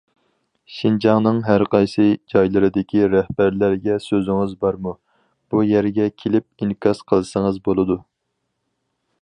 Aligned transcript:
شىنجاڭنىڭ 0.75 1.41
ھەر 1.47 1.63
قايسى 1.75 2.05
جايلىرىدىكى 2.33 3.03
رەھبەرلەرگە 3.17 3.99
سۆزىڭىز 4.07 4.57
بارمۇ؟ 4.65 4.95
بۇ 5.53 5.63
يەرگە 5.73 6.11
كېلىپ 6.23 6.51
ئىنكاس 6.67 7.05
قىلسىڭىز 7.13 7.65
بولىدۇ. 7.69 8.01